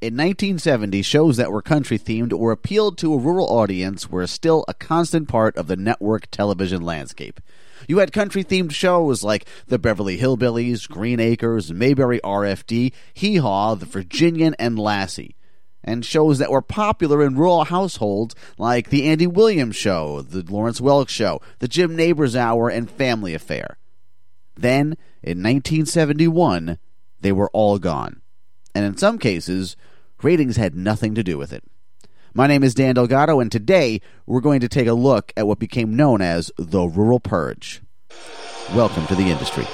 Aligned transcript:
In 0.00 0.14
1970, 0.14 1.02
shows 1.02 1.38
that 1.38 1.50
were 1.50 1.60
country 1.60 1.98
themed 1.98 2.32
or 2.32 2.52
appealed 2.52 2.96
to 2.98 3.12
a 3.12 3.18
rural 3.18 3.48
audience 3.48 4.08
were 4.08 4.28
still 4.28 4.64
a 4.68 4.74
constant 4.74 5.26
part 5.26 5.56
of 5.56 5.66
the 5.66 5.74
network 5.74 6.30
television 6.30 6.82
landscape. 6.82 7.40
You 7.88 7.98
had 7.98 8.12
country 8.12 8.44
themed 8.44 8.70
shows 8.70 9.24
like 9.24 9.44
the 9.66 9.76
Beverly 9.76 10.16
Hillbillies, 10.18 10.88
Green 10.88 11.18
Acres, 11.18 11.72
Mayberry 11.72 12.20
RFD, 12.22 12.92
Hee 13.12 13.36
Haw, 13.38 13.74
The 13.74 13.86
Virginian, 13.86 14.54
and 14.56 14.78
Lassie. 14.78 15.34
And 15.82 16.04
shows 16.04 16.38
that 16.38 16.52
were 16.52 16.62
popular 16.62 17.20
in 17.24 17.34
rural 17.34 17.64
households 17.64 18.36
like 18.56 18.90
The 18.90 19.08
Andy 19.08 19.26
Williams 19.26 19.74
Show, 19.74 20.22
The 20.22 20.44
Lawrence 20.48 20.80
Welk 20.80 21.08
Show, 21.08 21.40
The 21.58 21.66
Jim 21.66 21.96
Nabors 21.96 22.36
Hour, 22.36 22.68
and 22.68 22.88
Family 22.88 23.34
Affair. 23.34 23.78
Then, 24.54 24.96
in 25.24 25.42
1971, 25.42 26.78
they 27.20 27.32
were 27.32 27.50
all 27.52 27.80
gone. 27.80 28.22
And 28.76 28.84
in 28.84 28.96
some 28.96 29.18
cases, 29.18 29.76
ratings 30.22 30.56
had 30.56 30.74
nothing 30.74 31.14
to 31.14 31.22
do 31.22 31.38
with 31.38 31.52
it. 31.52 31.64
My 32.34 32.46
name 32.46 32.62
is 32.62 32.74
Dan 32.74 32.94
Delgado, 32.94 33.40
and 33.40 33.50
today 33.50 34.00
we're 34.26 34.40
going 34.40 34.60
to 34.60 34.68
take 34.68 34.86
a 34.86 34.92
look 34.92 35.32
at 35.36 35.46
what 35.46 35.58
became 35.58 35.96
known 35.96 36.20
as 36.20 36.50
the 36.56 36.82
Rural 36.86 37.20
Purge. 37.20 37.82
Welcome 38.74 39.06
to 39.06 39.14
the 39.14 39.30
industry. 39.30 39.64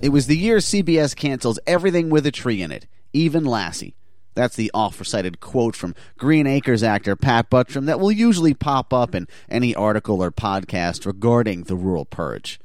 It 0.00 0.10
was 0.10 0.26
the 0.26 0.36
year 0.36 0.58
CBS 0.58 1.16
cancels 1.16 1.58
everything 1.66 2.10
with 2.10 2.26
a 2.26 2.30
tree 2.30 2.60
in 2.60 2.70
it, 2.70 2.86
even 3.14 3.44
Lassie. 3.44 3.96
That's 4.34 4.56
the 4.56 4.70
oft 4.74 4.98
recited 4.98 5.40
quote 5.40 5.76
from 5.76 5.94
Green 6.18 6.46
Acres 6.46 6.82
actor 6.82 7.16
Pat 7.16 7.50
Buttram 7.50 7.86
that 7.86 8.00
will 8.00 8.12
usually 8.12 8.54
pop 8.54 8.92
up 8.92 9.14
in 9.14 9.28
any 9.48 9.74
article 9.74 10.22
or 10.22 10.30
podcast 10.30 11.06
regarding 11.06 11.64
the 11.64 11.76
rural 11.76 12.04
purge. 12.04 12.58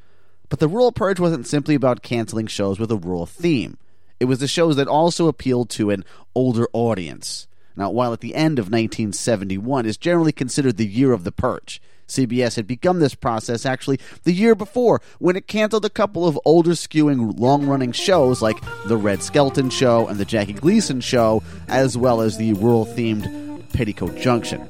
But 0.50 0.60
the 0.60 0.68
rural 0.68 0.91
purge 0.91 1.20
wasn't 1.20 1.48
simply 1.48 1.76
about 1.76 2.02
canceling 2.02 2.48
shows 2.48 2.80
with 2.80 2.91
a 2.91 2.98
rural 2.98 3.27
theme. 3.27 3.77
It 4.20 4.26
was 4.26 4.40
the 4.40 4.48
shows 4.48 4.76
that 4.76 4.88
also 4.88 5.27
appealed 5.27 5.70
to 5.71 5.91
an 5.91 6.04
older 6.35 6.68
audience. 6.74 7.48
Now, 7.76 7.91
while 7.91 8.12
at 8.12 8.20
the 8.20 8.36
end 8.36 8.60
of 8.60 8.65
1971 8.65 9.86
is 9.86 9.96
generally 9.96 10.34
considered 10.34 10.77
the 10.77 10.88
year 10.88 11.13
of 11.13 11.24
the 11.24 11.32
purge, 11.32 11.82
CBS 12.10 12.55
had 12.55 12.68
begun 12.68 12.99
this 12.99 13.15
process 13.15 13.65
actually 13.65 13.99
the 14.24 14.34
year 14.34 14.55
before 14.55 15.02
when 15.20 15.35
it 15.35 15.48
canceled 15.48 15.85
a 15.85 15.90
couple 15.90 16.27
of 16.27 16.40
older 16.46 16.71
skewing 16.71 17.40
long 17.40 17.65
running 17.65 17.91
shows 17.91 18.41
like 18.41 18.57
The 18.88 18.98
Red 18.98 19.24
Skelton 19.24 19.70
Show 19.70 20.07
and 20.07 20.20
The 20.20 20.26
Jackie 20.26 20.54
Gleason 20.54 21.02
Show, 21.02 21.43
as 21.68 21.98
well 21.98 22.21
as 22.21 22.37
the 22.37 22.54
rural 22.54 22.85
themed 22.85 23.70
Petticoat 23.74 24.18
Junction. 24.18 24.68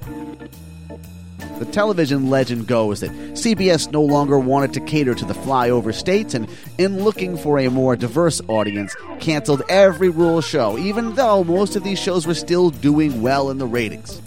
The 1.60 1.66
television 1.66 2.30
legend 2.30 2.68
goes 2.68 3.02
that 3.02 3.12
CBS 3.12 3.92
no 3.92 4.02
longer 4.02 4.40
wanted 4.40 4.72
to 4.76 4.80
cater 4.80 5.14
to 5.14 5.26
the 5.26 5.34
flyover 5.34 5.94
states 5.94 6.34
and, 6.34 6.48
in 6.78 7.04
looking 7.04 7.36
for 7.36 7.60
a 7.60 7.70
more 7.70 7.98
diverse 7.98 8.40
audience, 8.48 8.96
canceled 9.20 9.64
every 9.68 10.08
rural 10.08 10.40
show, 10.40 10.78
even 10.78 11.16
though 11.16 11.44
most 11.44 11.76
of 11.76 11.84
these 11.84 12.00
shows 12.00 12.26
were 12.26 12.34
still 12.34 12.70
doing 12.70 13.22
well 13.22 13.50
in 13.50 13.58
the 13.58 13.68
ratings. 13.68 14.22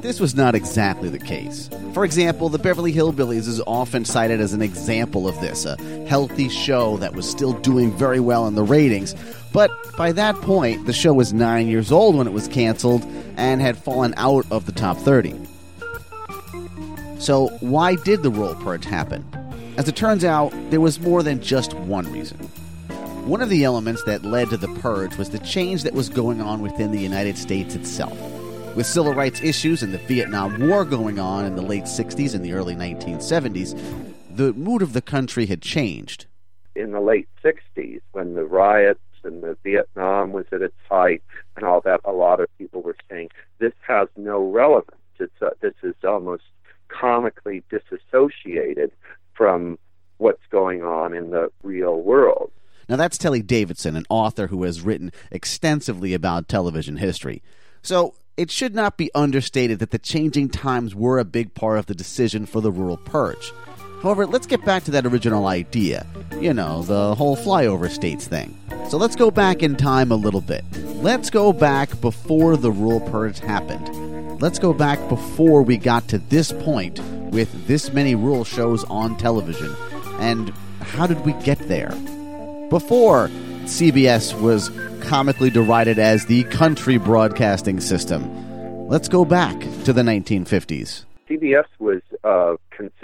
This 0.00 0.18
was 0.18 0.34
not 0.34 0.54
exactly 0.54 1.10
the 1.10 1.18
case. 1.18 1.68
For 1.92 2.06
example, 2.06 2.48
the 2.48 2.58
Beverly 2.58 2.90
Hillbillies 2.90 3.46
is 3.46 3.60
often 3.66 4.06
cited 4.06 4.40
as 4.40 4.54
an 4.54 4.62
example 4.62 5.28
of 5.28 5.38
this, 5.42 5.66
a 5.66 5.76
healthy 6.06 6.48
show 6.48 6.96
that 6.96 7.14
was 7.14 7.28
still 7.28 7.52
doing 7.52 7.92
very 7.92 8.18
well 8.18 8.46
in 8.46 8.54
the 8.54 8.62
ratings. 8.62 9.14
But 9.52 9.70
by 9.98 10.12
that 10.12 10.36
point, 10.36 10.86
the 10.86 10.94
show 10.94 11.12
was 11.12 11.34
nine 11.34 11.68
years 11.68 11.92
old 11.92 12.16
when 12.16 12.26
it 12.26 12.32
was 12.32 12.48
canceled 12.48 13.04
and 13.36 13.60
had 13.60 13.76
fallen 13.76 14.14
out 14.16 14.46
of 14.50 14.64
the 14.64 14.72
top 14.72 14.96
30. 14.96 15.38
So, 17.18 17.48
why 17.60 17.96
did 17.96 18.22
the 18.22 18.30
rural 18.30 18.54
purge 18.54 18.86
happen? 18.86 19.22
As 19.76 19.86
it 19.86 19.96
turns 19.96 20.24
out, 20.24 20.54
there 20.70 20.80
was 20.80 20.98
more 20.98 21.22
than 21.22 21.42
just 21.42 21.74
one 21.74 22.10
reason. 22.10 22.38
One 23.26 23.42
of 23.42 23.50
the 23.50 23.64
elements 23.64 24.02
that 24.04 24.24
led 24.24 24.48
to 24.48 24.56
the 24.56 24.68
purge 24.80 25.18
was 25.18 25.28
the 25.28 25.38
change 25.40 25.82
that 25.82 25.92
was 25.92 26.08
going 26.08 26.40
on 26.40 26.62
within 26.62 26.90
the 26.90 26.98
United 26.98 27.36
States 27.36 27.74
itself. 27.74 28.18
With 28.76 28.86
civil 28.86 29.14
rights 29.14 29.42
issues 29.42 29.82
and 29.82 29.92
the 29.92 29.98
Vietnam 29.98 30.68
War 30.68 30.84
going 30.84 31.18
on 31.18 31.44
in 31.44 31.56
the 31.56 31.62
late 31.62 31.84
60s 31.84 32.34
and 32.34 32.44
the 32.44 32.52
early 32.52 32.76
1970s, 32.76 33.78
the 34.30 34.52
mood 34.52 34.80
of 34.80 34.92
the 34.92 35.02
country 35.02 35.46
had 35.46 35.60
changed. 35.60 36.26
In 36.76 36.92
the 36.92 37.00
late 37.00 37.28
60s, 37.44 38.00
when 38.12 38.34
the 38.34 38.44
riots 38.44 39.00
and 39.24 39.42
the 39.42 39.56
Vietnam 39.64 40.32
was 40.32 40.46
at 40.52 40.62
its 40.62 40.76
height 40.88 41.22
and 41.56 41.64
all 41.64 41.80
that, 41.80 42.00
a 42.04 42.12
lot 42.12 42.38
of 42.38 42.46
people 42.58 42.80
were 42.80 42.96
saying, 43.10 43.30
this 43.58 43.72
has 43.86 44.08
no 44.16 44.48
relevance. 44.50 44.96
It's, 45.18 45.42
uh, 45.42 45.50
this 45.60 45.74
is 45.82 45.96
almost 46.04 46.44
comically 46.88 47.64
disassociated 47.70 48.92
from 49.34 49.78
what's 50.18 50.46
going 50.50 50.82
on 50.82 51.12
in 51.12 51.30
the 51.30 51.50
real 51.64 52.00
world. 52.00 52.52
Now, 52.88 52.96
that's 52.96 53.18
Telly 53.18 53.42
Davidson, 53.42 53.96
an 53.96 54.06
author 54.08 54.46
who 54.46 54.62
has 54.62 54.80
written 54.80 55.12
extensively 55.30 56.14
about 56.14 56.48
television 56.48 56.96
history. 56.96 57.42
So, 57.82 58.14
it 58.40 58.50
should 58.50 58.74
not 58.74 58.96
be 58.96 59.10
understated 59.14 59.80
that 59.80 59.90
the 59.90 59.98
changing 59.98 60.48
times 60.48 60.94
were 60.94 61.18
a 61.18 61.26
big 61.26 61.52
part 61.52 61.78
of 61.78 61.84
the 61.84 61.94
decision 61.94 62.46
for 62.46 62.62
the 62.62 62.72
rural 62.72 62.96
purge. 62.96 63.52
However, 64.02 64.24
let's 64.24 64.46
get 64.46 64.64
back 64.64 64.82
to 64.84 64.90
that 64.92 65.04
original 65.04 65.46
idea. 65.46 66.06
You 66.40 66.54
know, 66.54 66.80
the 66.80 67.14
whole 67.16 67.36
flyover 67.36 67.90
states 67.90 68.26
thing. 68.26 68.58
So 68.88 68.96
let's 68.96 69.14
go 69.14 69.30
back 69.30 69.62
in 69.62 69.76
time 69.76 70.10
a 70.10 70.16
little 70.16 70.40
bit. 70.40 70.64
Let's 71.02 71.28
go 71.28 71.52
back 71.52 72.00
before 72.00 72.56
the 72.56 72.72
rural 72.72 73.02
purge 73.10 73.40
happened. 73.40 74.40
Let's 74.40 74.58
go 74.58 74.72
back 74.72 75.06
before 75.10 75.60
we 75.60 75.76
got 75.76 76.08
to 76.08 76.16
this 76.16 76.50
point 76.50 76.98
with 77.30 77.66
this 77.66 77.92
many 77.92 78.14
rural 78.14 78.44
shows 78.44 78.84
on 78.84 79.18
television. 79.18 79.76
And 80.18 80.48
how 80.80 81.06
did 81.06 81.26
we 81.26 81.34
get 81.44 81.58
there? 81.68 81.90
Before 82.70 83.30
CBS 83.70 84.38
was 84.40 84.68
comically 85.00 85.48
derided 85.48 85.98
as 85.98 86.26
the 86.26 86.42
country 86.44 86.98
broadcasting 86.98 87.78
system. 87.80 88.88
Let's 88.88 89.08
go 89.08 89.24
back 89.24 89.58
to 89.84 89.92
the 89.92 90.02
1950s. 90.02 91.04
CBS 91.30 91.66
was, 91.78 92.02
uh, 92.24 92.56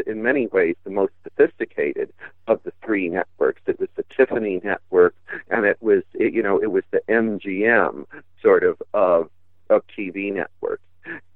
in 0.07 0.23
many 0.25 0.49
ways, 0.49 0.75
the 0.83 0.91
most 0.91 1.13
sophisticated 1.23 2.13
of 2.49 2.61
the 2.65 2.73
three 2.85 3.09
networks. 3.09 3.63
It 3.67 3.79
was 3.79 3.89
the 3.95 4.05
Tiffany 4.15 4.61
network, 4.65 5.15
and 5.49 5.65
it 5.65 5.79
was, 5.81 6.03
it, 6.15 6.35
you 6.35 6.43
know, 6.43 6.61
it 6.61 6.73
was 6.73 6.83
the 6.91 7.01
MGM 7.09 8.05
sort 8.43 8.65
of 8.65 8.83
of 8.93 9.31
of 9.71 9.83
TV 9.97 10.35
networks. 10.35 10.83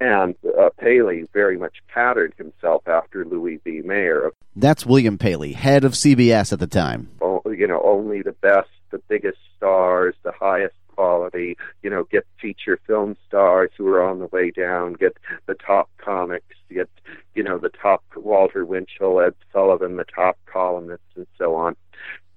And 0.01 0.35
uh, 0.59 0.71
Paley 0.77 1.29
very 1.33 1.57
much 1.57 1.77
patterned 1.87 2.35
himself 2.37 2.89
after 2.89 3.25
Louis 3.25 3.61
B. 3.63 3.81
Mayer. 3.85 4.33
That's 4.57 4.85
William 4.85 5.19
Paley, 5.19 5.53
head 5.53 5.85
of 5.85 5.93
CBS 5.93 6.53
at 6.53 6.59
the 6.59 6.67
time. 6.67 7.09
Oh, 7.21 7.41
you 7.47 7.69
know, 7.69 7.81
only 7.85 8.23
the 8.23 8.33
best, 8.33 8.69
the 8.91 9.03
biggest 9.09 9.39
stars, 9.57 10.15
the 10.23 10.33
highest 10.33 10.75
quality, 11.01 11.57
you 11.83 11.89
know, 11.91 12.05
get 12.05 12.27
feature 12.41 12.79
film 12.87 13.17
stars 13.27 13.71
who 13.77 13.89
are 13.89 14.03
on 14.03 14.19
the 14.19 14.27
way 14.27 14.51
down, 14.51 14.93
get 14.93 15.17
the 15.47 15.55
top 15.55 15.89
comics, 15.97 16.57
get, 16.71 16.91
you 17.35 17.43
know, 17.43 17.59
the 17.59 17.71
top 17.71 18.03
Walter 18.17 18.65
Winchell, 18.65 19.21
Ed 19.21 19.35
Sullivan, 19.53 19.97
the 19.97 20.05
top 20.05 20.39
columnists, 20.45 21.17
and 21.17 21.27
so 21.39 21.55
on. 21.55 21.75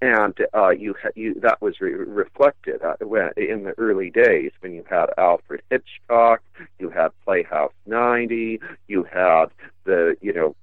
And 0.00 0.34
uh, 0.54 0.70
you, 0.70 0.94
ha- 1.02 1.10
you 1.14 1.38
that 1.40 1.62
was 1.62 1.80
re- 1.80 1.92
reflected 1.92 2.82
uh, 2.82 2.96
when, 3.00 3.30
in 3.36 3.64
the 3.64 3.74
early 3.78 4.10
days 4.10 4.52
when 4.60 4.72
you 4.72 4.84
had 4.88 5.06
Alfred 5.16 5.62
Hitchcock, 5.70 6.42
you 6.78 6.90
had 6.90 7.08
Playhouse 7.24 7.72
90, 7.86 8.60
you 8.88 9.04
had 9.04 9.46
the 9.84 10.16
you 10.20 10.32
know 10.32 10.54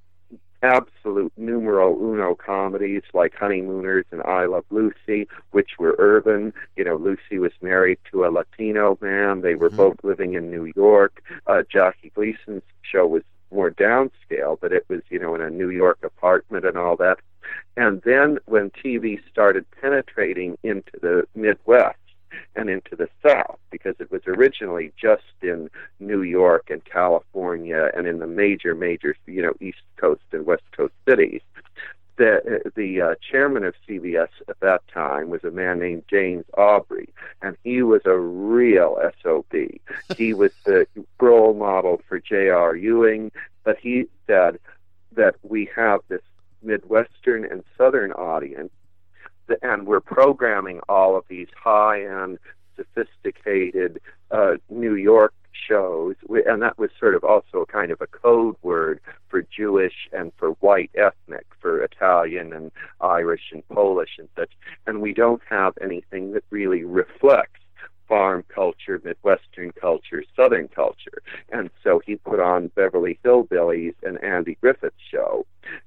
absolute 0.63 1.33
numero 1.37 1.95
uno 1.95 2.35
comedies 2.35 3.03
like 3.13 3.35
Honeymooners 3.35 4.05
and 4.11 4.21
I 4.23 4.45
Love 4.45 4.65
Lucy, 4.69 5.27
which 5.51 5.71
were 5.79 5.95
urban. 5.97 6.53
You 6.75 6.83
know, 6.83 6.95
Lucy 6.95 7.39
was 7.39 7.51
married 7.61 7.99
to 8.11 8.25
a 8.25 8.29
Latino 8.29 8.97
man. 9.01 9.41
They 9.41 9.55
were 9.55 9.69
mm-hmm. 9.69 9.77
both 9.77 9.97
living 10.03 10.33
in 10.33 10.51
New 10.51 10.71
York. 10.75 11.23
Uh, 11.47 11.63
Jackie 11.69 12.11
Gleason's 12.13 12.63
show 12.81 13.07
was 13.07 13.23
more 13.51 13.71
downscale, 13.71 14.57
but 14.59 14.71
it 14.71 14.85
was, 14.87 15.01
you 15.09 15.19
know, 15.19 15.35
in 15.35 15.41
a 15.41 15.49
New 15.49 15.69
York 15.69 15.99
apartment 16.03 16.65
and 16.65 16.77
all 16.77 16.95
that. 16.97 17.19
And 17.75 18.01
then 18.03 18.39
when 18.45 18.69
TV 18.69 19.19
started 19.29 19.65
penetrating 19.81 20.57
into 20.63 20.91
the 21.01 21.27
Midwest, 21.35 21.97
and 22.55 22.69
into 22.69 22.95
the 22.95 23.09
South 23.25 23.59
because 23.69 23.95
it 23.99 24.11
was 24.11 24.21
originally 24.27 24.91
just 24.99 25.23
in 25.41 25.69
New 25.99 26.21
York 26.21 26.69
and 26.69 26.83
California 26.85 27.89
and 27.95 28.07
in 28.07 28.19
the 28.19 28.27
major, 28.27 28.75
major, 28.75 29.15
you 29.25 29.41
know, 29.41 29.53
East 29.59 29.81
Coast 29.97 30.21
and 30.31 30.45
West 30.45 30.63
Coast 30.75 30.93
cities. 31.07 31.41
The, 32.17 32.71
the 32.75 33.01
uh, 33.01 33.15
chairman 33.31 33.63
of 33.63 33.73
CBS 33.87 34.27
at 34.47 34.59
that 34.59 34.87
time 34.93 35.29
was 35.29 35.43
a 35.43 35.49
man 35.49 35.79
named 35.79 36.03
James 36.07 36.45
Aubrey, 36.55 37.09
and 37.41 37.57
he 37.63 37.81
was 37.81 38.01
a 38.05 38.17
real 38.17 38.99
SOB. 39.23 39.51
he 40.17 40.33
was 40.33 40.51
the 40.65 40.85
role 41.19 41.53
model 41.53 42.01
for 42.07 42.19
J.R. 42.19 42.75
Ewing, 42.75 43.31
but 43.63 43.77
he 43.79 44.05
said 44.27 44.59
that 45.13 45.35
we 45.41 45.69
have 45.75 46.01
this 46.09 46.21
Midwestern 46.61 47.45
and 47.45 47.63
Southern 47.77 48.11
audience 48.11 48.71
and 49.61 49.87
we're 49.87 49.99
programming 49.99 50.79
all 50.89 51.17
of 51.17 51.25
these 51.27 51.47
high-end, 51.55 52.39
sophisticated 52.75 53.99
uh, 54.31 54.53
New 54.69 54.95
York 54.95 55.33
shows, 55.67 56.15
and 56.29 56.61
that 56.61 56.77
was 56.77 56.89
sort 56.99 57.13
of 57.15 57.23
also 57.23 57.65
kind 57.65 57.91
of 57.91 58.01
a 58.01 58.07
code 58.07 58.55
word 58.61 58.99
for 59.27 59.41
Jewish 59.43 60.09
and 60.11 60.31
for 60.37 60.51
white 60.61 60.91
ethnic, 60.95 61.45
for 61.59 61.83
Italian 61.83 62.53
and 62.53 62.71
Irish 62.99 63.51
and 63.51 63.67
Polish 63.69 64.11
and 64.17 64.29
such. 64.35 64.51
And 64.87 65.01
we 65.01 65.13
don't 65.13 65.41
have 65.49 65.73
anything 65.81 66.33
that 66.33 66.43
really 66.49 66.83
reflects 66.83 67.59
farm 68.07 68.43
culture, 68.53 68.99
Midwestern 69.05 69.71
culture, 69.71 70.21
Southern 70.35 70.67
culture. 70.67 71.21
And 71.49 71.69
so 71.81 72.01
he 72.05 72.15
put 72.17 72.41
on 72.41 72.67
Beverly 72.75 73.17
Hillbillies 73.23 73.95
and 74.03 74.21
Andy 74.21 74.57
Griffith's 74.59 74.95
show, 75.09 75.45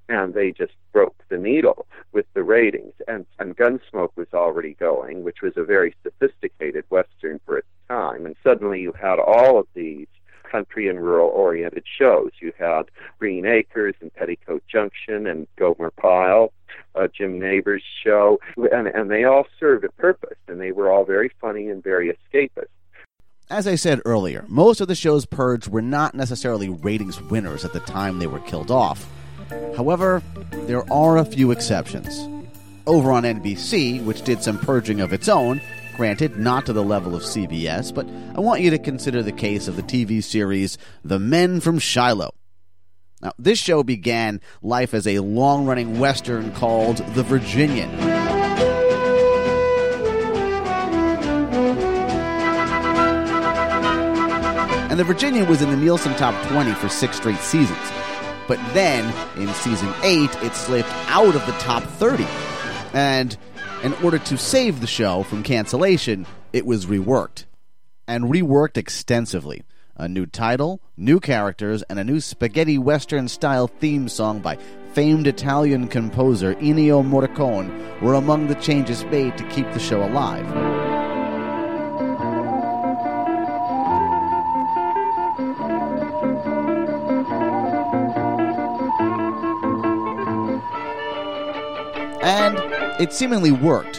and 0.09 0.33
they 0.33 0.51
just 0.51 0.73
broke 0.93 1.17
the 1.29 1.37
needle 1.37 1.87
with 2.13 2.25
the 2.33 2.43
ratings. 2.43 2.95
And, 3.09 3.27
and 3.45 3.57
Gunsmoke 3.57 4.17
was 4.17 4.29
already 4.33 4.75
going, 4.75 5.23
which 5.23 5.43
was 5.43 5.53
a 5.57 5.65
very 5.65 5.95
sophisticated 6.03 6.85
Western 6.89 7.39
for 7.45 7.59
its 7.59 7.69
time. 7.89 8.25
And 8.25 8.35
suddenly 8.43 8.81
you 8.81 8.93
had 8.93 9.19
all 9.19 9.59
of 9.59 9.67
these 9.75 10.07
country 10.51 10.89
and 10.89 11.03
rural 11.03 11.29
oriented 11.29 11.85
shows. 11.99 12.31
You 12.41 12.53
had 12.59 12.85
Green 13.19 13.45
Acres 13.45 13.97
and 14.01 14.13
Petticoat 14.15 14.63
Junction 14.67 15.27
and 15.27 15.47
Gomer 15.57 15.91
Pyle, 15.91 16.53
uh, 16.95 17.09
Jim 17.09 17.39
Nabors' 17.39 17.83
show, 18.03 18.41
and, 18.73 18.89
and 18.89 19.11
they 19.11 19.25
all 19.25 19.47
served 19.61 19.85
a 19.85 19.93
purpose, 19.93 20.39
and 20.49 20.59
they 20.61 20.73
were 20.73 20.91
all 20.91 21.05
very 21.05 21.31
funny 21.41 21.69
and 21.69 21.83
very 21.83 22.09
escapist. 22.09 22.69
As 23.51 23.67
I 23.67 23.75
said 23.75 24.01
earlier, 24.07 24.47
most 24.49 24.81
of 24.81 24.89
the 24.89 24.95
shows 24.95 25.27
purged 25.27 25.69
were 25.69 25.83
not 25.83 26.15
necessarily 26.15 26.71
ratings 26.71 27.21
winners 27.21 27.65
at 27.65 27.75
the 27.75 27.81
time 27.81 28.19
they 28.19 28.27
were 28.27 28.41
killed 28.41 28.71
off. 28.71 29.07
However, 29.77 30.23
there 30.51 30.91
are 30.91 31.19
a 31.19 31.27
few 31.27 31.51
exceptions. 31.51 32.27
Over 32.87 33.13
on 33.13 33.23
NBC, 33.23 34.05
which 34.05 34.23
did 34.23 34.43
some 34.43 34.59
purging 34.59 35.01
of 35.01 35.13
its 35.13 35.29
own, 35.29 35.61
Granted, 35.95 36.37
not 36.37 36.67
to 36.67 36.73
the 36.73 36.83
level 36.83 37.15
of 37.15 37.23
CBS, 37.23 37.95
but 37.95 38.09
I 38.37 38.41
want 38.41 38.63
you 38.63 38.71
to 38.71 38.79
consider 38.79 39.23
the 39.23 39.31
case 39.31 39.69
of 39.69 39.77
the 39.77 39.83
TV 39.83 40.23
series 40.25 40.77
The 41.05 41.21
Men 41.21 41.61
from 41.61 41.79
Shiloh. 41.79 42.35
Now, 43.23 43.31
this 43.39 43.61
show 43.61 43.85
began 43.85 44.41
life 44.61 44.93
as 44.93 45.07
a 45.07 45.21
long 45.21 45.67
running 45.67 46.01
Western 46.01 46.53
called 46.53 46.97
The 47.15 47.23
Virginian. 47.23 47.91
And 54.91 54.99
The 54.99 55.05
Virginian 55.05 55.49
was 55.49 55.63
in 55.63 55.71
the 55.71 55.77
Nielsen 55.77 56.15
Top 56.15 56.35
20 56.49 56.73
for 56.73 56.89
six 56.89 57.17
straight 57.19 57.39
seasons. 57.39 57.79
But 58.49 58.59
then, 58.75 59.05
in 59.41 59.49
season 59.55 59.95
8, 60.03 60.43
it 60.43 60.55
slipped 60.55 60.91
out 61.07 61.37
of 61.37 61.47
the 61.47 61.53
top 61.53 61.85
30. 61.85 62.27
And 62.95 63.37
in 63.83 63.93
order 63.95 64.19
to 64.21 64.39
save 64.39 64.81
the 64.81 64.87
show 64.87 65.25
from 65.25 65.43
cancellation, 65.43 66.27
it 66.53 66.65
was 66.65 66.87
reworked. 66.87 67.45
And 68.07 68.25
reworked 68.25 68.77
extensively. 68.77 69.65
A 69.97 70.09
new 70.09 70.27
title, 70.27 70.81
new 70.97 71.19
characters, 71.19 71.83
and 71.91 71.99
a 71.99 72.05
new 72.05 72.21
spaghetti 72.21 72.79
western 72.79 73.29
style 73.29 73.67
theme 73.67 74.09
song 74.09 74.39
by 74.39 74.59
famed 74.93 75.27
Italian 75.27 75.89
composer 75.89 76.55
Ennio 76.55 77.03
Morricone 77.05 78.01
were 78.01 78.15
among 78.15 78.47
the 78.47 78.55
changes 78.55 79.05
made 79.07 79.37
to 79.39 79.49
keep 79.49 79.71
the 79.73 79.81
show 79.81 80.05
alive. 80.05 80.94
It 93.05 93.13
seemingly 93.13 93.53
worked. 93.53 93.99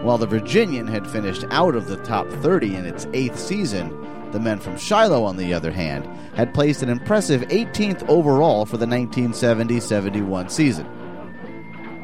While 0.00 0.16
the 0.16 0.26
Virginian 0.26 0.86
had 0.86 1.06
finished 1.06 1.44
out 1.50 1.74
of 1.74 1.86
the 1.86 1.98
top 1.98 2.26
30 2.30 2.76
in 2.76 2.86
its 2.86 3.06
eighth 3.12 3.38
season, 3.38 3.90
the 4.32 4.40
men 4.40 4.58
from 4.58 4.78
Shiloh, 4.78 5.22
on 5.22 5.36
the 5.36 5.52
other 5.52 5.70
hand, 5.70 6.06
had 6.34 6.54
placed 6.54 6.82
an 6.82 6.88
impressive 6.88 7.42
18th 7.42 8.08
overall 8.08 8.64
for 8.64 8.78
the 8.78 8.86
1970 8.86 9.80
71 9.80 10.48
season. 10.48 10.86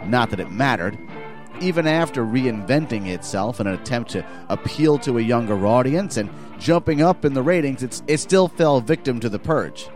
Not 0.06 0.28
that 0.30 0.40
it 0.40 0.50
mattered. 0.50 0.98
Even 1.62 1.86
after 1.86 2.26
reinventing 2.26 3.06
itself 3.06 3.58
in 3.58 3.66
an 3.66 3.72
attempt 3.72 4.10
to 4.10 4.26
appeal 4.50 4.98
to 4.98 5.16
a 5.16 5.22
younger 5.22 5.66
audience 5.66 6.18
and 6.18 6.28
jumping 6.58 7.00
up 7.00 7.24
in 7.24 7.32
the 7.32 7.42
ratings, 7.42 7.82
it 7.82 8.20
still 8.20 8.48
fell 8.48 8.82
victim 8.82 9.18
to 9.20 9.30
the 9.30 9.38
purge. 9.38 9.88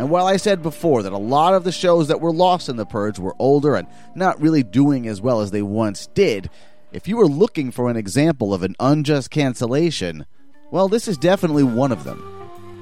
And 0.00 0.08
while 0.08 0.26
I 0.26 0.38
said 0.38 0.62
before 0.62 1.02
that 1.02 1.12
a 1.12 1.18
lot 1.18 1.52
of 1.52 1.62
the 1.62 1.70
shows 1.70 2.08
that 2.08 2.22
were 2.22 2.32
lost 2.32 2.70
in 2.70 2.76
the 2.76 2.86
Purge 2.86 3.18
were 3.18 3.36
older 3.38 3.74
and 3.74 3.86
not 4.14 4.40
really 4.40 4.62
doing 4.62 5.06
as 5.06 5.20
well 5.20 5.42
as 5.42 5.50
they 5.50 5.60
once 5.60 6.06
did, 6.14 6.48
if 6.90 7.06
you 7.06 7.18
were 7.18 7.26
looking 7.26 7.70
for 7.70 7.90
an 7.90 7.98
example 7.98 8.54
of 8.54 8.62
an 8.62 8.74
unjust 8.80 9.30
cancellation, 9.30 10.24
well, 10.70 10.88
this 10.88 11.06
is 11.06 11.18
definitely 11.18 11.64
one 11.64 11.92
of 11.92 12.04
them. 12.04 12.24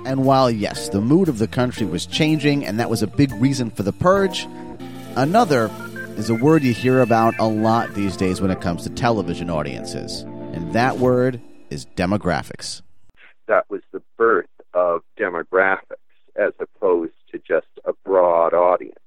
And 0.06 0.25
while, 0.25 0.49
yes, 0.49 0.91
the 0.91 1.00
mood 1.00 1.29
of 1.29 1.38
the 1.38 1.49
country 1.49 1.85
was 1.85 2.06
changing 2.06 2.65
and 2.65 2.79
that 2.79 2.88
was 2.88 3.03
a 3.03 3.09
big 3.09 3.32
reason 3.32 3.73
for 3.73 3.82
the 3.82 3.93
Purge, 3.93 4.47
another 5.17 5.73
is 6.17 6.31
a 6.31 6.37
word 6.37 6.62
you 6.62 6.73
hear 6.73 7.00
about 7.00 7.37
a 7.41 7.49
lot 7.49 7.94
these 7.94 8.17
days 8.17 8.41
when 8.41 8.53
it 8.53 8.61
comes 8.61 8.85
to 8.85 8.91
television 8.91 9.50
audiences. 9.50 10.20
And 10.53 10.73
that 10.73 10.99
word 10.99 11.41
is 11.69 11.85
demographics. 11.97 12.82
That 13.49 13.69
was 13.69 13.81
the 13.91 14.03
birth 14.17 14.47
of 14.73 15.03
demographics 15.19 15.97
as 16.38 16.52
opposed 16.61 17.12
to 17.32 17.38
just 17.38 17.67
a 17.85 17.93
broad 18.05 18.55
audience. 18.55 18.99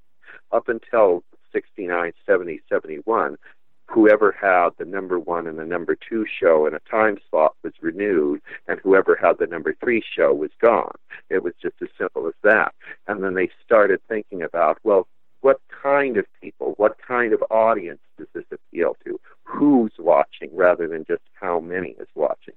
Up 0.51 0.67
until 0.67 1.23
69, 1.53 2.11
70, 2.25 2.61
71, 2.69 3.37
whoever 3.85 4.31
had 4.31 4.69
the 4.77 4.85
number 4.85 5.19
one 5.19 5.47
and 5.47 5.59
the 5.59 5.65
number 5.65 5.95
two 5.95 6.25
show 6.39 6.65
in 6.65 6.73
a 6.73 6.79
time 6.89 7.17
slot 7.29 7.55
was 7.63 7.73
renewed, 7.81 8.41
and 8.67 8.79
whoever 8.79 9.15
had 9.15 9.37
the 9.37 9.47
number 9.47 9.75
three 9.79 10.01
show 10.15 10.33
was 10.33 10.51
gone. 10.61 10.95
It 11.29 11.43
was 11.43 11.53
just 11.61 11.75
as 11.81 11.89
simple 11.97 12.27
as 12.27 12.33
that. 12.43 12.73
And 13.07 13.23
then 13.23 13.33
they 13.33 13.49
started 13.65 13.99
thinking 14.07 14.41
about, 14.41 14.77
well, 14.83 15.07
what 15.41 15.59
kind 15.83 16.17
of 16.17 16.25
people, 16.41 16.73
what 16.77 16.97
kind 17.05 17.33
of 17.33 17.43
audience 17.49 18.01
does 18.17 18.27
this 18.33 18.45
appeal 18.51 18.95
to? 19.03 19.19
Who's 19.43 19.93
watching 19.97 20.49
rather 20.53 20.87
than 20.87 21.03
just 21.05 21.23
how 21.33 21.59
many 21.59 21.95
is 21.99 22.07
watching? 22.15 22.53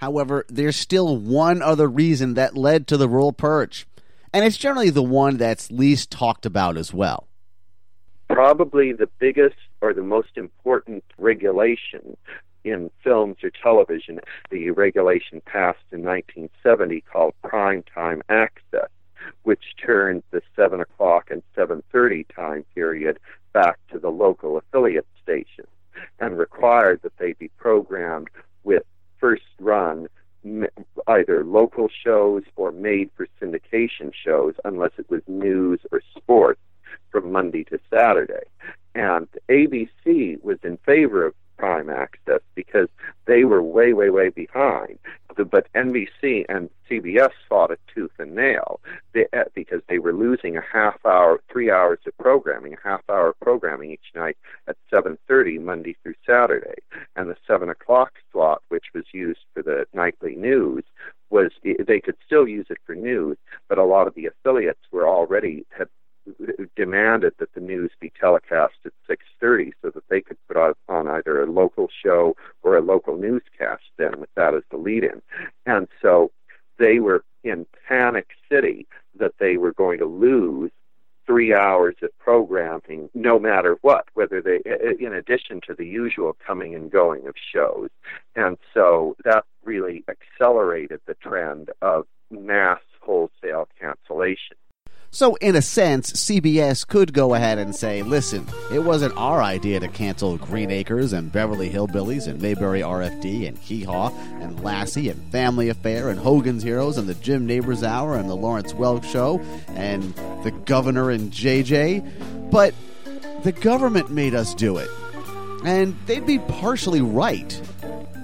However, 0.00 0.46
there's 0.48 0.76
still 0.76 1.18
one 1.18 1.60
other 1.60 1.86
reason 1.86 2.32
that 2.32 2.56
led 2.56 2.86
to 2.86 2.96
the 2.96 3.06
rural 3.06 3.34
purge, 3.34 3.86
and 4.32 4.46
it's 4.46 4.56
generally 4.56 4.88
the 4.88 5.02
one 5.02 5.36
that's 5.36 5.70
least 5.70 6.10
talked 6.10 6.46
about 6.46 6.78
as 6.78 6.94
well. 6.94 7.28
Probably 8.30 8.94
the 8.94 9.10
biggest 9.18 9.56
or 9.82 9.92
the 9.92 10.02
most 10.02 10.30
important 10.36 11.04
regulation 11.18 12.16
in 12.64 12.90
films 13.04 13.36
or 13.42 13.50
television, 13.50 14.20
the 14.48 14.70
regulation 14.70 15.42
passed 15.44 15.84
in 15.92 16.02
1970 16.02 17.02
called 17.02 17.34
prime 17.42 17.84
time 17.94 18.22
access, 18.30 18.88
which 19.42 19.76
turned 19.84 20.22
the 20.30 20.40
7 20.56 20.80
o'clock 20.80 21.30
and 21.30 21.42
7.30 21.54 22.24
time 22.34 22.64
period 22.74 23.18
back 23.52 23.78
to 23.92 23.98
the 23.98 24.10
local 24.10 24.56
affiliate 24.56 25.06
stations 25.22 25.68
and 26.18 26.38
required 26.38 27.00
that 27.02 27.18
they 27.18 27.34
be 27.34 27.48
programmed 27.58 28.30
with 28.64 28.84
first 29.20 29.42
run 29.58 30.08
either 31.06 31.44
local 31.44 31.88
shows 31.88 32.42
or 32.56 32.72
made 32.72 33.10
for 33.14 33.26
syndication 33.40 34.10
shows, 34.12 34.54
unless 34.64 34.92
it 34.98 35.08
was 35.10 35.22
news 35.28 35.80
or 35.92 36.00
sports 36.16 36.60
from 37.10 37.30
Monday 37.30 37.64
to 37.64 37.78
Saturday. 37.92 38.44
And 38.94 39.28
ABC 39.50 40.42
was 40.42 40.58
in 40.62 40.78
favor 40.78 41.26
of 41.26 41.34
prime 41.60 41.90
access 41.90 42.40
because 42.54 42.88
they 43.26 43.44
were 43.44 43.62
way, 43.62 43.92
way, 43.92 44.08
way 44.08 44.30
behind. 44.30 44.98
But 45.36 45.68
NBC 45.74 46.46
and 46.48 46.70
CBS 46.90 47.32
fought 47.48 47.70
it 47.70 47.80
tooth 47.94 48.10
and 48.18 48.34
nail 48.34 48.80
uh, 49.14 49.44
because 49.54 49.82
they 49.88 49.98
were 49.98 50.14
losing 50.14 50.56
a 50.56 50.62
half 50.72 50.96
hour, 51.04 51.40
three 51.52 51.70
hours 51.70 51.98
of 52.06 52.16
programming, 52.18 52.74
a 52.74 52.88
half 52.88 53.02
hour 53.10 53.28
of 53.28 53.40
programming 53.40 53.90
each 53.90 54.10
night 54.14 54.38
at 54.66 54.76
7:30 54.92 55.60
Monday 55.60 55.96
through 56.02 56.14
Saturday, 56.26 56.80
and 57.14 57.28
the 57.28 57.36
seven 57.46 57.68
o'clock 57.68 58.12
slot, 58.32 58.62
which 58.70 58.86
was 58.94 59.04
used 59.12 59.44
for 59.52 59.62
the 59.62 59.86
nightly 59.92 60.34
news, 60.34 60.84
was 61.28 61.52
they 61.62 62.00
could 62.00 62.16
still 62.26 62.48
use 62.48 62.66
it 62.70 62.78
for 62.86 62.94
news, 62.94 63.36
but 63.68 63.78
a 63.78 63.84
lot 63.84 64.08
of 64.08 64.14
the 64.14 64.26
affiliates 64.26 64.84
were 64.90 65.06
already 65.06 65.64
had 65.70 65.88
demanded 66.76 67.34
that 67.38 67.52
the 67.54 67.60
news 67.60 67.90
be 68.00 68.12
telecast 68.20 68.74
at 68.84 68.92
6:30 69.08 69.72
so 69.82 69.90
that 69.90 70.08
they 70.08 70.20
could 70.20 70.36
put 70.46 70.76
on 70.88 71.08
either 71.08 71.42
a 71.42 71.50
local 71.50 71.88
show 71.88 72.36
or 72.62 72.76
a 72.76 72.82
local 72.82 73.16
newscast 73.16 73.84
then 73.96 74.20
with 74.20 74.32
that 74.34 74.54
as 74.54 74.62
the 74.70 74.76
lead-in. 74.76 75.22
And 75.66 75.88
so 76.02 76.30
they 76.78 76.98
were 76.98 77.24
in 77.42 77.66
panic 77.88 78.28
city 78.50 78.86
that 79.18 79.34
they 79.38 79.56
were 79.56 79.72
going 79.72 79.98
to 79.98 80.06
lose 80.06 80.70
three 81.26 81.54
hours 81.54 81.94
of 82.02 82.10
programming 82.18 83.08
no 83.14 83.38
matter 83.38 83.76
what 83.82 84.06
whether 84.14 84.42
they 84.42 84.60
in 84.98 85.12
addition 85.12 85.60
to 85.60 85.74
the 85.74 85.86
usual 85.86 86.36
coming 86.44 86.74
and 86.74 86.90
going 86.90 87.26
of 87.28 87.34
shows 87.54 87.88
and 88.34 88.56
so 88.74 89.16
that 89.24 89.44
really 89.62 90.02
accelerated 90.08 91.00
the 91.06 91.14
trend 91.14 91.70
of 91.82 92.04
mass 92.30 92.80
wholesale 93.00 93.68
cancellation 93.78 94.56
So, 95.12 95.34
in 95.36 95.56
a 95.56 95.62
sense, 95.62 96.12
CBS 96.12 96.86
could 96.86 97.12
go 97.12 97.34
ahead 97.34 97.58
and 97.58 97.74
say, 97.74 98.02
listen, 98.04 98.46
it 98.72 98.78
wasn't 98.78 99.16
our 99.16 99.42
idea 99.42 99.80
to 99.80 99.88
cancel 99.88 100.36
Green 100.38 100.70
Acres 100.70 101.12
and 101.12 101.32
Beverly 101.32 101.68
Hillbillies 101.68 102.28
and 102.28 102.40
Mayberry 102.40 102.80
RFD 102.80 103.48
and 103.48 103.58
Hee 103.58 103.82
Haw 103.82 104.10
and 104.40 104.62
Lassie 104.62 105.08
and 105.08 105.20
Family 105.32 105.68
Affair 105.68 106.10
and 106.10 106.20
Hogan's 106.20 106.62
Heroes 106.62 106.96
and 106.96 107.08
the 107.08 107.14
Jim 107.14 107.44
Nabors 107.44 107.82
Hour 107.82 108.14
and 108.14 108.30
the 108.30 108.36
Lawrence 108.36 108.72
Welk 108.72 109.02
Show 109.02 109.40
and 109.70 110.14
the 110.44 110.52
Governor 110.64 111.10
and 111.10 111.32
JJ. 111.32 112.50
But 112.52 112.72
the 113.42 113.52
government 113.52 114.10
made 114.10 114.36
us 114.36 114.54
do 114.54 114.76
it. 114.76 114.88
And 115.64 115.96
they'd 116.06 116.24
be 116.24 116.38
partially 116.38 117.00
right. 117.00 117.60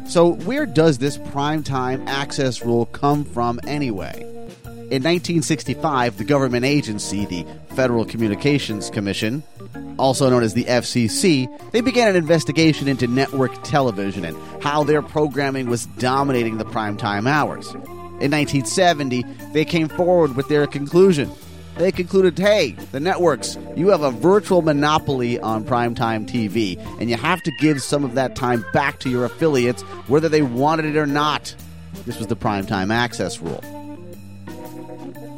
So, 0.07 0.35
where 0.35 0.67
does 0.67 0.99
this 0.99 1.19
primetime 1.19 2.07
access 2.07 2.65
rule 2.65 2.87
come 2.87 3.25
from 3.25 3.59
anyway? 3.67 4.36
In 4.89 5.03
1965, 5.03 6.17
the 6.17 6.23
government 6.23 6.65
agency, 6.65 7.27
the 7.27 7.45
Federal 7.75 8.05
Communications 8.05 8.89
Commission, 8.89 9.43
also 9.99 10.31
known 10.31 10.45
as 10.45 10.55
the 10.55 10.63
FCC, 10.63 11.49
they 11.73 11.81
began 11.81 12.09
an 12.09 12.15
investigation 12.15 12.87
into 12.87 13.09
network 13.09 13.51
television 13.65 14.25
and 14.25 14.37
how 14.63 14.85
their 14.85 15.03
programming 15.03 15.69
was 15.69 15.87
dominating 15.99 16.59
the 16.59 16.65
primetime 16.65 17.29
hours. 17.29 17.67
In 17.75 18.31
1970, 18.31 19.25
they 19.53 19.65
came 19.65 19.89
forward 19.89 20.37
with 20.37 20.47
their 20.47 20.69
conclusion. 20.69 21.33
They 21.79 21.91
concluded, 21.91 22.39
hey, 22.39 22.77
the 22.93 23.01
networks, 23.01 23.59
you 23.75 23.89
have 23.89 24.03
a 24.03 24.13
virtual 24.13 24.63
monopoly 24.63 25.41
on 25.41 25.65
primetime 25.65 26.29
TV, 26.29 26.79
and 27.01 27.11
you 27.11 27.17
have 27.17 27.43
to 27.43 27.51
give 27.59 27.83
some 27.83 28.05
of 28.05 28.15
that 28.15 28.37
time 28.37 28.65
back 28.73 29.01
to 29.01 29.11
your 29.11 29.25
affiliates, 29.25 29.83
whether 30.07 30.29
they 30.29 30.43
wanted 30.43 30.85
it 30.85 30.97
or 30.97 31.07
not. 31.07 31.57
This 32.05 32.19
was 32.19 32.29
the 32.29 32.37
primetime 32.37 32.95
access 32.95 33.41
rule. 33.41 33.65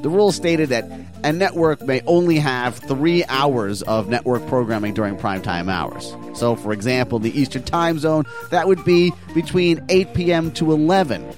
The 0.03 0.09
rule 0.09 0.31
stated 0.31 0.69
that 0.69 0.85
a 1.25 1.33
network 1.33 1.83
may 1.83 2.03
only 2.07 2.37
have 2.39 2.77
three 2.77 3.25
hours 3.29 3.83
of 3.83 4.09
network 4.09 4.47
programming 4.47 4.95
during 4.95 5.17
primetime 5.17 5.69
hours. 5.69 6.15
So, 6.39 6.55
for 6.55 6.73
example, 6.73 7.19
the 7.19 7.37
Eastern 7.39 7.65
Time 7.65 7.99
Zone, 7.99 8.25
that 8.51 8.69
would 8.69 8.85
be 8.85 9.13
between 9.35 9.85
8 9.89 10.15
p.m. 10.15 10.53
to 10.53 10.71
11. 10.73 11.35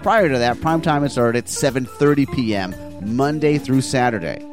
Prior 0.00 0.28
to 0.28 0.38
that, 0.38 0.58
primetime 0.58 1.02
had 1.02 1.10
started 1.10 1.38
at 1.38 1.44
7:30 1.46 2.32
p.m. 2.34 2.74
Monday 3.16 3.58
through 3.58 3.80
Saturday. 3.80 4.44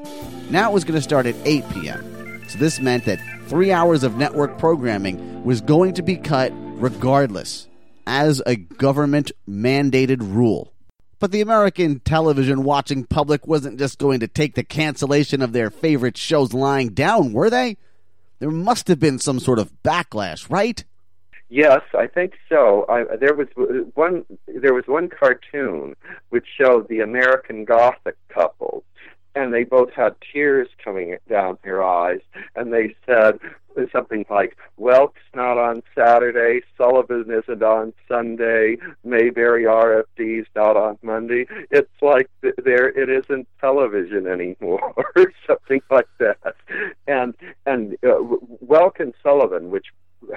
Now 0.50 0.72
it 0.72 0.74
was 0.74 0.84
going 0.84 0.96
to 0.96 1.02
start 1.02 1.26
at 1.26 1.36
8 1.46 1.70
p.m. 1.70 2.44
So 2.48 2.58
this 2.58 2.80
meant 2.80 3.06
that 3.06 3.20
three 3.48 3.72
hours 3.72 4.04
of 4.04 4.16
network 4.16 4.58
programming 4.58 5.44
was 5.44 5.62
going 5.62 5.94
to 5.96 6.02
be 6.02 6.16
cut 6.16 6.52
regardless, 6.56 7.68
as 8.08 8.42
a 8.46 8.56
government 8.56 9.32
mandated 9.48 10.22
rule. 10.22 10.73
But 11.24 11.32
the 11.32 11.40
American 11.40 12.02
television 12.02 12.66
watching 12.66 13.06
public 13.06 13.48
wasn't 13.48 13.80
just 13.80 13.98
going 13.98 14.20
to 14.20 14.28
take 14.28 14.56
the 14.56 14.64
cancellation 14.66 15.42
of 15.42 15.54
their 15.54 15.70
favorite 15.70 16.18
shows 16.18 16.52
lying 16.52 16.90
down, 16.90 17.32
were 17.32 17.50
they? 17.50 17.78
There 18.40 18.52
must 18.52 18.90
have 18.90 19.00
been 19.00 19.20
some 19.20 19.40
sort 19.40 19.58
of 19.58 19.72
backlash, 19.84 20.50
right? 20.50 20.84
Yes, 21.48 21.80
I 21.98 22.08
think 22.08 22.34
so. 22.50 22.86
I, 22.90 23.16
there 23.16 23.34
was 23.36 23.48
one. 23.94 24.26
There 24.48 24.74
was 24.74 24.84
one 24.86 25.08
cartoon 25.08 25.96
which 26.28 26.46
showed 26.58 26.90
the 26.90 27.00
American 27.00 27.64
Gothic 27.64 28.18
couple, 28.28 28.84
and 29.34 29.54
they 29.54 29.64
both 29.64 29.94
had 29.94 30.16
tears 30.34 30.68
coming 30.84 31.16
down 31.30 31.58
their 31.64 31.82
eyes, 31.82 32.20
and 32.58 32.74
they 32.74 32.98
said, 33.06 33.40
something 33.92 34.26
like 34.30 34.58
Welk's 34.80 35.22
not 35.34 35.58
on 35.58 35.84
Saturday, 35.96 36.62
Sullivan 36.78 37.26
isn't 37.30 37.64
on 37.64 37.94
Sunday, 38.08 38.78
Mayberry 39.04 39.64
RFD's 39.64 40.48
not 40.56 40.78
on 40.78 40.98
Monday. 41.02 41.46
It's 41.72 42.02
like 42.02 42.30
there 42.42 42.88
it 42.88 43.10
isn't 43.10 43.48
television 43.60 44.28
anymore, 44.28 44.94
or 45.16 45.32
something 45.48 45.82
like 45.90 46.08
that. 46.20 46.56
And 47.08 47.36
and 47.66 47.94
uh, 48.04 48.20
Welk 48.66 49.00
and 49.00 49.14
Sullivan, 49.22 49.70
which 49.70 49.88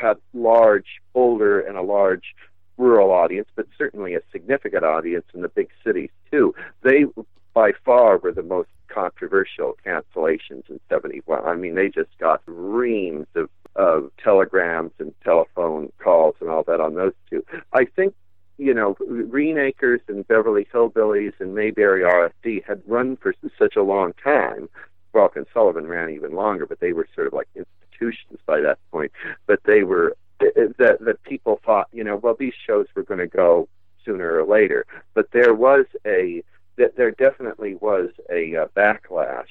had 0.01 0.17
large 0.35 1.01
older 1.15 1.61
and 1.61 1.77
a 1.77 1.83
large 1.83 2.35
rural 2.77 3.11
audience, 3.11 3.49
but 3.57 3.67
certainly 3.79 4.15
a 4.15 4.21
significant 4.33 4.85
audience 4.85 5.25
in 5.35 5.41
the 5.41 5.49
big 5.49 5.71
cities 5.85 6.11
too. 6.31 6.55
They 6.83 7.07
by 7.57 7.73
far 7.87 8.19
were 8.19 8.33
the 8.33 8.43
most 8.43 8.69
controversial 8.89 9.79
cancellations 9.85 10.69
in 10.69 10.79
71. 10.91 11.43
I 11.43 11.55
mean, 11.55 11.75
they 11.75 11.89
just 11.89 12.11
got 12.21 12.43
reams 12.45 13.27
of, 13.35 13.49
of 13.75 14.11
telegrams 14.23 14.93
and 14.99 15.15
telephone 15.25 15.91
calls 15.99 16.35
and 16.43 16.51
all 16.51 16.65
that 16.65 16.83
on 16.83 16.97
those 16.97 17.15
two. 17.31 17.43
I 17.73 17.87
think, 17.87 18.15
you 18.59 18.75
know, 18.75 18.95
Green 19.31 19.57
Acres 19.57 20.03
and 20.07 20.29
Beverly 20.29 20.67
Hillbillies 20.71 21.33
and 21.41 21.55
Mayberry 21.55 22.03
RFD 22.03 22.63
had 22.67 22.83
run 22.87 23.17
for 23.17 23.35
such 23.59 23.75
a 23.75 23.83
long 23.83 24.13
time. 24.23 24.69
Welk 25.15 25.35
and 25.37 25.47
Sullivan 25.55 25.87
ran 25.87 26.11
even 26.11 26.35
longer, 26.35 26.67
but 26.67 26.81
they 26.81 26.93
were 26.93 27.09
sort 27.15 27.27
of 27.27 27.33
like 27.33 27.49
institutions 27.55 28.39
by 28.45 28.61
that 28.61 28.79
point. 28.93 29.13
But 29.47 29.61
they 29.65 29.83
were, 29.83 30.15
eh, 30.43 30.49
eh, 30.57 30.67
that, 30.77 31.03
that 31.07 31.23
people 31.23 31.59
thought, 31.65 31.89
you 31.91 32.05
know, 32.05 32.17
well, 32.17 32.37
these 32.39 32.53
shows 32.67 32.87
were 32.95 33.03
going 33.03 33.21
to 33.21 33.27
go 33.27 33.67
sooner 34.05 34.39
or 34.39 34.45
later. 34.45 34.85
But 35.15 35.31
there 35.33 35.55
was 35.55 35.87
a, 36.07 36.43
that 36.77 36.97
there 36.97 37.11
definitely 37.11 37.75
was 37.75 38.11
a 38.31 38.57
uh, 38.57 38.67
backlash. 38.77 39.47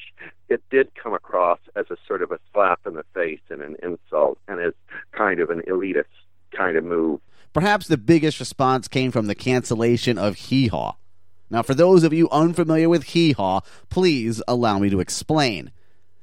It 0.49 0.63
did 0.69 0.93
come 0.95 1.13
across 1.13 1.59
as 1.75 1.85
a 1.89 1.97
sort 2.07 2.21
of 2.21 2.31
a 2.31 2.39
slap 2.53 2.81
in 2.85 2.93
the 2.93 3.05
face 3.13 3.41
and 3.49 3.61
an 3.61 3.75
insult, 3.81 4.37
and 4.47 4.59
as 4.59 4.73
kind 5.11 5.39
of 5.39 5.49
an 5.49 5.61
elitist 5.67 6.03
kind 6.51 6.77
of 6.77 6.83
move. 6.83 7.19
Perhaps 7.53 7.87
the 7.87 7.97
biggest 7.97 8.39
response 8.39 8.87
came 8.87 9.11
from 9.11 9.27
the 9.27 9.35
cancellation 9.35 10.17
of 10.17 10.35
Hee 10.35 10.67
Haw. 10.67 10.95
Now, 11.49 11.63
for 11.63 11.73
those 11.73 12.03
of 12.03 12.13
you 12.13 12.29
unfamiliar 12.31 12.89
with 12.89 13.03
Hee 13.03 13.31
Haw, 13.33 13.61
please 13.89 14.41
allow 14.47 14.79
me 14.79 14.89
to 14.89 14.99
explain. 14.99 15.71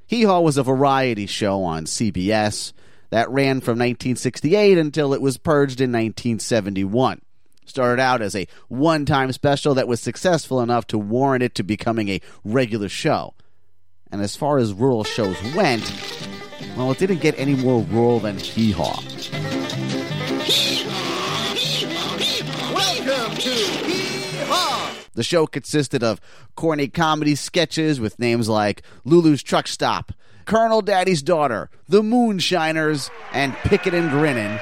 Hee 0.06 0.24
Haw 0.24 0.40
was 0.40 0.58
a 0.58 0.62
variety 0.62 1.26
show 1.26 1.62
on 1.62 1.86
CBS 1.86 2.72
that 3.10 3.30
ran 3.30 3.60
from 3.60 3.78
1968 3.78 4.78
until 4.78 5.14
it 5.14 5.22
was 5.22 5.38
purged 5.38 5.80
in 5.80 5.90
1971. 5.90 7.20
Started 7.64 8.00
out 8.02 8.22
as 8.22 8.34
a 8.34 8.46
one 8.68 9.06
time 9.06 9.32
special 9.32 9.74
that 9.74 9.88
was 9.88 10.00
successful 10.00 10.60
enough 10.60 10.86
to 10.88 10.98
warrant 10.98 11.42
it 11.42 11.54
to 11.54 11.62
becoming 11.62 12.08
a 12.08 12.20
regular 12.44 12.88
show. 12.88 13.34
And 14.10 14.20
as 14.20 14.36
far 14.36 14.58
as 14.58 14.72
rural 14.72 15.04
shows 15.04 15.36
went, 15.54 15.90
well, 16.76 16.90
it 16.90 16.98
didn't 16.98 17.20
get 17.20 17.38
any 17.38 17.54
more 17.54 17.82
rural 17.84 18.20
than 18.20 18.38
Hee 18.38 18.72
Haw. 18.72 19.00
Welcome 22.74 23.36
to 23.36 23.50
Hee 23.50 24.44
Haw! 24.46 24.94
The 25.14 25.22
show 25.22 25.46
consisted 25.46 26.02
of 26.02 26.20
corny 26.56 26.88
comedy 26.88 27.34
sketches 27.34 28.00
with 28.00 28.18
names 28.18 28.48
like 28.48 28.82
Lulu's 29.04 29.42
Truck 29.42 29.66
Stop, 29.66 30.12
Colonel 30.44 30.82
Daddy's 30.82 31.22
Daughter, 31.22 31.70
The 31.88 32.02
Moonshiners, 32.02 33.10
and 33.32 33.54
Pickin' 33.58 33.94
and 33.94 34.10
Grinnin'. 34.10 34.60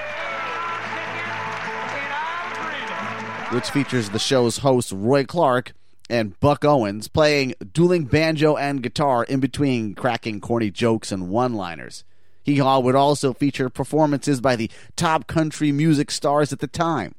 Which 3.51 3.71
features 3.71 4.11
the 4.11 4.19
show's 4.19 4.59
host 4.59 4.93
Roy 4.93 5.25
Clark 5.25 5.73
and 6.09 6.39
Buck 6.39 6.65
Owens 6.65 7.09
playing 7.09 7.55
dueling 7.73 8.05
banjo 8.05 8.57
and 8.57 8.81
guitar 8.81 9.25
in 9.25 9.41
between 9.41 9.95
cracking 9.95 10.41
corny 10.41 10.71
jokes 10.71 11.11
and 11.11 11.29
one 11.29 11.55
liners. 11.55 12.05
Hee 12.45 12.59
Haw 12.59 12.79
would 12.79 12.95
also 12.95 13.33
feature 13.33 13.69
performances 13.69 14.41
by 14.41 14.55
the 14.55 14.71
top 14.95 15.27
country 15.27 15.73
music 15.73 16.13
stars 16.13 16.53
at 16.53 16.61
the 16.61 16.69
time. 16.69 17.17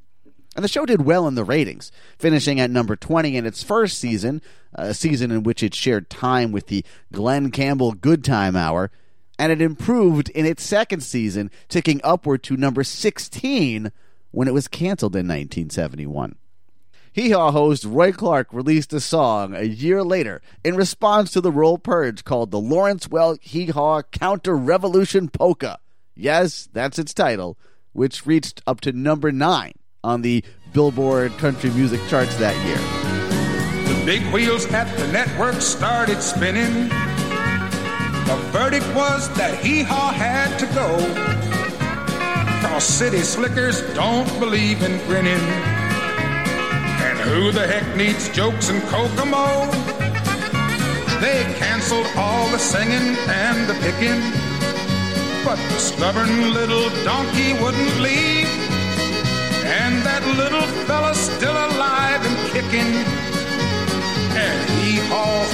And 0.55 0.63
the 0.63 0.69
show 0.69 0.85
did 0.85 1.01
well 1.05 1.27
in 1.27 1.35
the 1.35 1.43
ratings, 1.43 1.91
finishing 2.17 2.61
at 2.61 2.71
number 2.71 2.95
20 2.95 3.35
in 3.35 3.45
its 3.45 3.61
first 3.61 3.99
season, 3.99 4.41
a 4.73 4.93
season 4.93 5.31
in 5.31 5.43
which 5.43 5.61
it 5.61 5.75
shared 5.75 6.09
time 6.09 6.53
with 6.53 6.67
the 6.67 6.85
Glen 7.11 7.51
Campbell 7.51 7.91
Good 7.91 8.23
Time 8.23 8.55
Hour, 8.55 8.89
and 9.37 9.51
it 9.51 9.61
improved 9.61 10.29
in 10.29 10.45
its 10.45 10.63
second 10.63 11.01
season, 11.01 11.51
ticking 11.67 11.99
upward 12.05 12.41
to 12.43 12.55
number 12.55 12.85
16 12.85 13.91
when 14.31 14.47
it 14.47 14.53
was 14.53 14.67
canceled 14.67 15.15
in 15.15 15.27
1971. 15.27 16.35
Hee 17.13 17.31
Haw 17.31 17.51
host 17.51 17.83
Roy 17.83 18.13
Clark 18.13 18.47
released 18.53 18.93
a 18.93 19.01
song 19.01 19.53
a 19.53 19.63
year 19.63 20.01
later 20.01 20.41
in 20.63 20.77
response 20.77 21.31
to 21.31 21.41
the 21.41 21.51
rural 21.51 21.77
purge 21.77 22.23
called 22.23 22.51
the 22.51 22.59
Lawrence 22.59 23.07
Welk 23.07 23.41
Hee 23.41 23.65
Haw 23.65 24.01
Counter 24.03 24.55
Revolution 24.55 25.27
Polka. 25.27 25.79
Yes, 26.15 26.69
that's 26.71 26.97
its 26.97 27.13
title, 27.13 27.57
which 27.91 28.25
reached 28.25 28.61
up 28.65 28.79
to 28.81 28.93
number 28.93 29.31
nine 29.31 29.73
on 30.03 30.21
the 30.21 30.43
Billboard 30.71 31.37
country 31.37 31.69
music 31.71 31.99
charts 32.07 32.37
that 32.37 32.55
year. 32.65 32.77
The 33.93 34.05
big 34.05 34.23
wheels 34.33 34.65
at 34.71 34.85
the 34.97 35.07
network 35.11 35.55
started 35.61 36.21
spinning. 36.21 36.87
The 36.87 38.37
verdict 38.51 38.87
was 38.95 39.29
that 39.35 39.59
Hee 39.59 39.83
Haw 39.83 40.13
had 40.13 40.57
to 40.59 40.65
go. 40.67 41.50
Cause 42.61 42.83
city 42.83 43.21
slickers 43.21 43.81
don't 43.93 44.29
believe 44.39 44.81
in 44.83 44.97
grinning. 45.07 45.45
And 47.07 47.19
who 47.19 47.51
the 47.51 47.67
heck 47.67 47.95
needs 47.95 48.29
jokes 48.29 48.69
and 48.69 48.81
Kokomo? 48.83 49.65
They 51.19 51.43
canceled 51.59 52.07
all 52.15 52.47
the 52.49 52.57
singing 52.57 53.15
and 53.27 53.69
the 53.69 53.75
picking. 53.85 54.21
But 55.45 55.57
the 55.57 55.79
stubborn 55.79 56.53
little 56.53 56.89
donkey 57.03 57.53
wouldn't 57.61 57.99
leave. 57.99 58.47
And 59.81 60.01
that 60.03 60.23
little 60.37 60.67
fella's 60.85 61.19
still 61.19 61.53
alive 61.53 62.21
and 62.25 62.37
kicking. 62.53 62.91
Yeah, 64.33 64.65
hee 64.77 64.99
haw's 65.09 65.50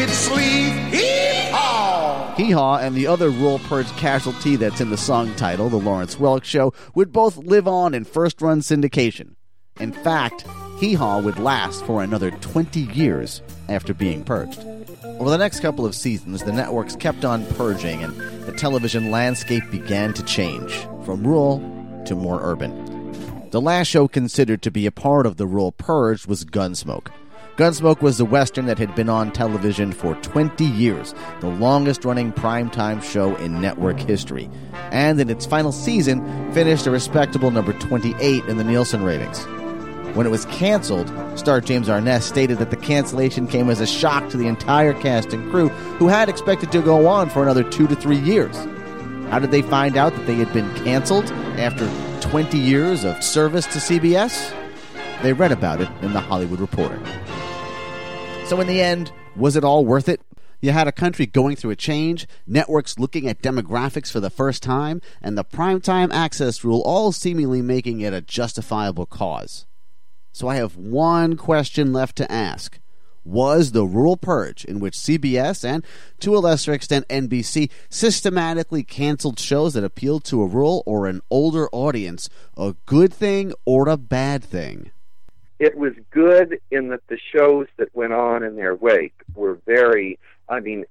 its 0.00 0.14
sleeve. 0.14 0.72
Hee 0.92 1.50
haw! 1.50 2.34
Hee 2.36 2.52
Haw 2.52 2.76
and 2.78 2.94
the 2.94 3.06
other 3.06 3.30
rural 3.30 3.58
purge 3.58 3.88
casualty 3.96 4.56
that's 4.56 4.80
in 4.80 4.90
the 4.90 4.96
song 4.96 5.34
title, 5.34 5.68
The 5.68 5.76
Lawrence 5.76 6.16
Welk 6.16 6.44
Show, 6.44 6.72
would 6.94 7.12
both 7.12 7.36
live 7.36 7.66
on 7.66 7.94
in 7.94 8.04
first 8.04 8.40
run 8.40 8.60
syndication. 8.60 9.34
In 9.80 9.92
fact, 9.92 10.44
Hee 10.78 10.94
Haw 10.94 11.20
would 11.20 11.38
last 11.38 11.84
for 11.84 12.02
another 12.02 12.30
20 12.30 12.80
years 12.80 13.42
after 13.68 13.92
being 13.92 14.22
purged. 14.24 14.60
Over 15.04 15.30
the 15.30 15.38
next 15.38 15.60
couple 15.60 15.84
of 15.84 15.96
seasons, 15.96 16.44
the 16.44 16.52
networks 16.52 16.94
kept 16.94 17.24
on 17.24 17.44
purging 17.54 18.04
and 18.04 18.16
the 18.46 18.52
television 18.52 19.10
landscape 19.10 19.64
began 19.70 20.14
to 20.14 20.22
change 20.22 20.72
from 21.04 21.26
rural 21.26 21.58
to 22.06 22.14
more 22.14 22.40
urban. 22.42 23.50
The 23.50 23.60
last 23.60 23.88
show 23.88 24.06
considered 24.06 24.62
to 24.62 24.70
be 24.70 24.86
a 24.86 24.92
part 24.92 25.26
of 25.26 25.38
the 25.38 25.46
rural 25.46 25.72
purge 25.72 26.26
was 26.26 26.44
Gunsmoke. 26.44 27.08
Gunsmoke 27.58 28.02
was 28.02 28.18
the 28.18 28.24
Western 28.24 28.66
that 28.66 28.78
had 28.78 28.94
been 28.94 29.08
on 29.08 29.32
television 29.32 29.90
for 29.90 30.14
20 30.22 30.64
years, 30.64 31.12
the 31.40 31.48
longest 31.48 32.04
running 32.04 32.32
primetime 32.32 33.02
show 33.02 33.34
in 33.34 33.60
network 33.60 33.98
history, 33.98 34.48
and 34.92 35.20
in 35.20 35.28
its 35.28 35.44
final 35.44 35.72
season 35.72 36.22
finished 36.52 36.86
a 36.86 36.92
respectable 36.92 37.50
number 37.50 37.72
28 37.72 38.44
in 38.44 38.58
the 38.58 38.62
Nielsen 38.62 39.02
ratings. 39.02 39.44
When 40.14 40.24
it 40.24 40.30
was 40.30 40.44
canceled, 40.44 41.12
star 41.36 41.60
James 41.60 41.88
Arness 41.88 42.24
stated 42.24 42.58
that 42.58 42.70
the 42.70 42.76
cancellation 42.76 43.48
came 43.48 43.70
as 43.70 43.80
a 43.80 43.88
shock 43.88 44.28
to 44.30 44.36
the 44.36 44.46
entire 44.46 44.94
cast 44.94 45.32
and 45.32 45.50
crew, 45.50 45.68
who 45.98 46.06
had 46.06 46.28
expected 46.28 46.70
to 46.70 46.80
go 46.80 47.08
on 47.08 47.28
for 47.28 47.42
another 47.42 47.64
two 47.64 47.88
to 47.88 47.96
three 47.96 48.20
years. 48.20 48.56
How 49.30 49.40
did 49.40 49.50
they 49.50 49.62
find 49.62 49.96
out 49.96 50.14
that 50.14 50.28
they 50.28 50.36
had 50.36 50.52
been 50.52 50.72
canceled 50.84 51.28
after 51.58 51.90
20 52.20 52.56
years 52.56 53.02
of 53.02 53.20
service 53.20 53.66
to 53.66 53.80
CBS? 53.80 54.54
They 55.22 55.32
read 55.32 55.50
about 55.50 55.80
it 55.80 55.88
in 56.02 56.12
The 56.12 56.20
Hollywood 56.20 56.60
Reporter. 56.60 57.02
So, 58.48 58.58
in 58.62 58.66
the 58.66 58.80
end, 58.80 59.12
was 59.36 59.56
it 59.56 59.62
all 59.62 59.84
worth 59.84 60.08
it? 60.08 60.22
You 60.62 60.70
had 60.70 60.88
a 60.88 60.92
country 60.92 61.26
going 61.26 61.54
through 61.54 61.72
a 61.72 61.76
change, 61.76 62.26
networks 62.46 62.98
looking 62.98 63.28
at 63.28 63.42
demographics 63.42 64.10
for 64.10 64.20
the 64.20 64.30
first 64.30 64.62
time, 64.62 65.02
and 65.20 65.36
the 65.36 65.44
primetime 65.44 66.10
access 66.10 66.64
rule 66.64 66.80
all 66.80 67.12
seemingly 67.12 67.60
making 67.60 68.00
it 68.00 68.14
a 68.14 68.22
justifiable 68.22 69.04
cause. 69.04 69.66
So 70.32 70.48
I 70.48 70.54
have 70.54 70.78
one 70.78 71.36
question 71.36 71.92
left 71.92 72.16
to 72.16 72.32
ask. 72.32 72.78
Was 73.22 73.72
the 73.72 73.84
rural 73.84 74.16
purge 74.16 74.64
in 74.64 74.80
which 74.80 74.96
CBS 74.96 75.62
and, 75.62 75.84
to 76.20 76.34
a 76.34 76.40
lesser 76.40 76.72
extent, 76.72 77.06
NBC 77.08 77.68
systematically 77.90 78.82
canceled 78.82 79.38
shows 79.38 79.74
that 79.74 79.84
appealed 79.84 80.24
to 80.24 80.40
a 80.40 80.46
rural 80.46 80.82
or 80.86 81.06
an 81.06 81.20
older 81.28 81.68
audience 81.70 82.30
a 82.56 82.74
good 82.86 83.12
thing 83.12 83.52
or 83.66 83.90
a 83.90 83.98
bad 83.98 84.42
thing? 84.42 84.90
It 85.58 85.76
was 85.76 85.92
good 86.10 86.60
in 86.70 86.88
that 86.88 87.06
the 87.08 87.18
shows 87.32 87.66
that 87.76 87.94
went 87.94 88.12
on 88.12 88.42
in 88.42 88.56
their 88.56 88.74
wake 88.74 89.14
were 89.34 89.58
very 89.66 90.18
i 90.48 90.60
mean 90.60 90.84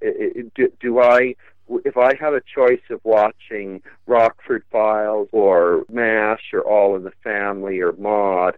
do, 0.56 0.72
do 0.80 1.00
i 1.00 1.36
if 1.86 1.98
i 1.98 2.14
have 2.20 2.34
a 2.34 2.42
choice 2.42 2.82
of 2.90 3.00
watching 3.04 3.82
rockford 4.06 4.64
files 4.72 5.28
or 5.32 5.84
mash 5.90 6.54
or 6.54 6.62
all 6.62 6.96
in 6.96 7.04
the 7.04 7.14
family 7.24 7.80
or 7.80 7.94
maude 7.94 8.58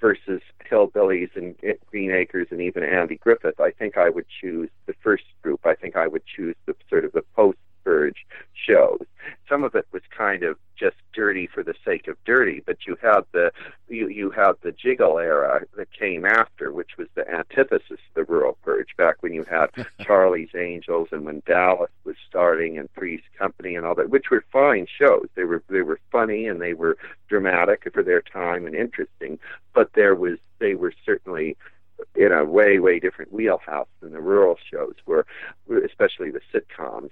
versus 0.00 0.40
hillbillies 0.70 1.30
and 1.36 1.54
green 1.90 2.10
acres 2.10 2.48
and 2.50 2.60
even 2.60 2.82
andy 2.82 3.16
griffith 3.16 3.60
i 3.60 3.70
think 3.70 3.96
i 3.96 4.08
would 4.08 4.26
choose 4.40 4.70
the 4.86 4.94
first 5.02 5.24
group. 5.42 5.60
I 5.64 5.74
think 5.74 5.96
i 5.96 6.06
would 6.06 6.24
choose 6.24 6.56
the 6.66 6.74
sort 6.88 7.04
of 7.04 7.12
the 7.12 7.22
post 7.36 7.58
purge 7.90 8.26
shows 8.66 9.06
some 9.48 9.64
of 9.64 9.74
it 9.74 9.86
was 9.92 10.02
kind 10.16 10.42
of 10.42 10.56
just 10.78 10.96
dirty 11.12 11.46
for 11.46 11.62
the 11.62 11.74
sake 11.84 12.08
of 12.08 12.16
dirty, 12.24 12.62
but 12.64 12.78
you 12.86 12.96
had 13.02 13.22
the 13.32 13.52
you 13.88 14.08
you 14.08 14.30
had 14.30 14.52
the 14.62 14.72
jiggle 14.72 15.18
era 15.18 15.62
that 15.76 15.92
came 15.92 16.24
after, 16.24 16.72
which 16.72 16.92
was 16.96 17.08
the 17.14 17.28
antithesis 17.28 17.90
of 17.90 18.14
the 18.14 18.24
rural 18.24 18.56
purge. 18.62 18.88
Back 18.96 19.22
when 19.22 19.34
you 19.34 19.44
had 19.44 19.68
Charlie's 20.00 20.54
Angels 20.56 21.08
and 21.12 21.24
when 21.24 21.42
Dallas 21.46 21.90
was 22.04 22.16
starting 22.28 22.78
and 22.78 22.88
Three's 22.92 23.22
Company 23.38 23.74
and 23.74 23.84
all 23.84 23.94
that, 23.96 24.10
which 24.10 24.30
were 24.30 24.44
fine 24.52 24.86
shows. 24.86 25.26
They 25.34 25.44
were 25.44 25.62
they 25.68 25.82
were 25.82 26.00
funny 26.10 26.46
and 26.46 26.60
they 26.60 26.74
were 26.74 26.96
dramatic 27.28 27.88
for 27.92 28.02
their 28.02 28.22
time 28.22 28.66
and 28.66 28.74
interesting, 28.74 29.38
but 29.74 29.92
there 29.94 30.14
was 30.14 30.38
they 30.60 30.74
were 30.74 30.94
certainly 31.04 31.56
in 32.14 32.32
a 32.32 32.44
way 32.44 32.78
way 32.78 32.98
different 32.98 33.32
wheelhouse 33.32 33.88
than 34.00 34.12
the 34.12 34.20
rural 34.20 34.56
shows 34.72 34.94
were, 35.04 35.26
especially 35.84 36.30
the 36.30 36.40
sitcoms 36.54 37.10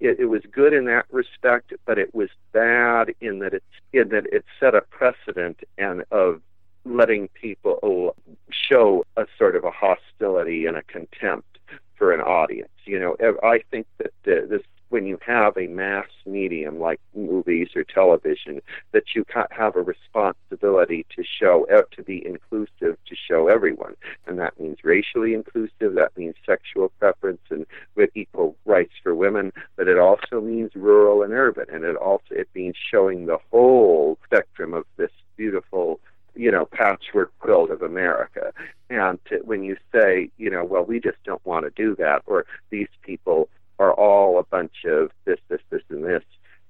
it, 0.00 0.20
it 0.20 0.26
was 0.26 0.42
good 0.50 0.72
in 0.72 0.84
that 0.86 1.06
respect, 1.10 1.72
but 1.84 1.98
it 1.98 2.14
was 2.14 2.28
bad 2.52 3.14
in 3.20 3.38
that 3.40 3.54
it 3.54 3.62
in 3.92 4.08
that 4.10 4.26
it 4.32 4.44
set 4.60 4.74
a 4.74 4.80
precedent 4.82 5.60
and 5.78 6.04
of 6.10 6.40
letting 6.84 7.28
people 7.28 8.14
show 8.50 9.04
a 9.16 9.26
sort 9.38 9.56
of 9.56 9.64
a 9.64 9.70
hostility 9.70 10.66
and 10.66 10.76
a 10.76 10.82
contempt 10.82 11.58
for 11.96 12.12
an 12.12 12.20
audience. 12.20 12.70
You 12.84 13.00
know, 13.00 13.36
I 13.42 13.62
think 13.70 13.86
that 13.98 14.12
uh, 14.26 14.46
this 14.46 14.62
when 14.96 15.06
you 15.06 15.18
have 15.26 15.58
a 15.58 15.66
mass 15.66 16.06
medium 16.24 16.80
like 16.80 16.98
movies 17.14 17.68
or 17.76 17.84
television, 17.84 18.62
that 18.92 19.14
you 19.14 19.26
have 19.50 19.76
a 19.76 19.82
responsibility 19.82 21.04
to 21.14 21.22
show, 21.22 21.66
to 21.94 22.02
be 22.02 22.26
inclusive, 22.26 22.96
to 23.06 23.14
show 23.14 23.48
everyone. 23.48 23.94
And 24.26 24.38
that 24.38 24.58
means 24.58 24.78
racially 24.82 25.34
inclusive, 25.34 25.96
that 25.96 26.16
means 26.16 26.34
sexual 26.46 26.88
preference 26.98 27.42
and 27.50 27.66
with 27.94 28.08
equal 28.14 28.56
rights 28.64 28.94
for 29.02 29.14
women, 29.14 29.52
but 29.76 29.86
it 29.86 29.98
also 29.98 30.40
means 30.40 30.70
rural 30.74 31.22
and 31.22 31.34
urban. 31.34 31.66
And 31.70 31.84
it 31.84 31.96
also, 31.96 32.30
it 32.30 32.48
means 32.54 32.76
showing 32.90 33.26
the 33.26 33.36
whole 33.50 34.16
spectrum 34.24 34.72
of 34.72 34.86
this 34.96 35.10
beautiful 35.36 36.00
you 36.34 36.50
know, 36.50 36.64
patchwork 36.64 37.32
quilt 37.38 37.70
of 37.70 37.82
America. 37.82 38.50
And 38.88 39.18
to, 39.26 39.40
when 39.44 39.62
you 39.62 39.76
say, 39.92 40.30
you 40.38 40.48
know, 40.48 40.64
well, 40.64 40.84
we 40.84 41.00
just 41.00 41.22
don't 41.24 41.44
want 41.44 41.66
to 41.66 41.70
do 41.70 41.94
that, 41.96 42.22
or 42.24 42.46
these 42.70 42.88
people 43.02 43.50
are 43.78 43.92
all 43.92 44.35
bunch 44.56 44.84
of 44.86 45.10
this, 45.26 45.38
this, 45.48 45.60
this, 45.70 45.82
and 45.90 46.04
this, 46.04 46.22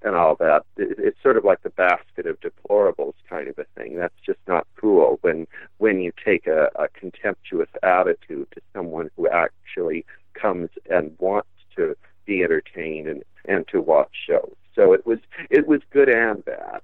and 0.03 0.17
all 0.17 0.35
that. 0.37 0.63
It, 0.77 0.97
it's 0.99 1.23
sort 1.23 1.37
of 1.37 1.45
like 1.45 1.63
the 1.63 1.71
basket 1.71 2.27
of 2.27 2.39
deplorables 2.41 3.15
kind 3.29 3.49
of 3.49 3.59
a 3.59 3.67
thing. 3.77 3.97
That's 3.97 4.21
just 4.25 4.41
not 4.49 4.67
cool 4.77 5.19
when 5.23 5.47
when 5.79 6.01
you 6.01 6.13
take 6.25 6.47
a, 6.47 6.69
a 6.75 6.89
contemptuous 6.89 7.69
attitude 7.83 8.49
to 8.55 8.61
someone 8.75 9.11
who 9.17 9.29
actually 9.29 10.05
comes 10.35 10.71
and 10.91 11.15
wants 11.19 11.49
to 11.77 11.97
be 12.25 12.43
entertained 12.43 13.07
and, 13.07 13.23
and 13.45 13.67
to 13.69 13.81
watch 13.81 14.13
shows. 14.27 14.57
So 14.75 14.93
it 14.93 15.07
was 15.07 15.19
it 15.49 15.69
was 15.69 15.81
good 15.91 16.09
and 16.09 16.45
bad. 16.45 16.81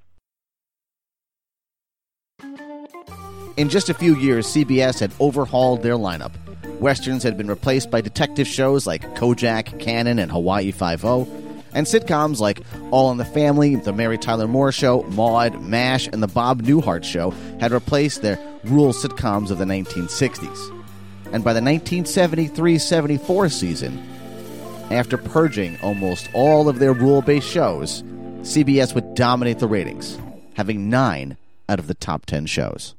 In 3.57 3.69
just 3.69 3.91
a 3.91 3.95
few 3.95 4.15
years, 4.17 4.47
CBS 4.47 5.01
had 5.01 5.13
overhauled 5.21 5.83
their 5.83 5.95
lineup. 5.95 6.33
Westerns 6.83 7.23
had 7.23 7.37
been 7.37 7.47
replaced 7.47 7.93
by 7.93 8.01
detective 8.01 8.49
shows 8.49 8.89
like 8.89 9.03
Kojak, 9.15 9.79
Cannon, 9.79 10.19
and 10.19 10.33
Hawaii 10.33 10.73
Five-O, 10.73 11.29
and 11.75 11.87
sitcoms 11.87 12.41
like 12.41 12.61
All 12.91 13.13
in 13.13 13.19
the 13.19 13.25
Family, 13.25 13.77
The 13.77 13.93
Mary 13.93 14.19
Tyler 14.19 14.49
Moore 14.49 14.73
Show, 14.73 15.05
Maude, 15.05 15.63
MASH, 15.63 16.09
and 16.09 16.21
The 16.21 16.27
Bob 16.27 16.63
Newhart 16.63 17.05
Show 17.05 17.31
had 17.61 17.71
replaced 17.71 18.23
their 18.23 18.37
rural 18.65 18.93
sitcoms 18.93 19.53
of 19.53 19.59
the 19.59 19.65
1960s. 19.65 20.71
And 21.27 21.45
by 21.45 21.53
the 21.53 21.63
1973 21.63 22.79
74 22.79 23.49
season, 23.49 24.05
after 24.91 25.17
purging 25.17 25.79
almost 25.83 26.29
all 26.35 26.69
of 26.69 26.81
their 26.81 26.95
rural 26.95 27.23
based 27.23 27.49
shows, 27.49 28.03
CBS 28.41 28.93
would 28.93 29.15
dominate 29.15 29.61
the 29.61 29.69
ratings, 29.69 30.19
having 30.55 30.91
nine 30.91 31.37
out 31.69 31.79
of 31.79 31.87
the 31.87 31.95
top 31.95 32.27
10 32.27 32.47
shows. 32.47 32.97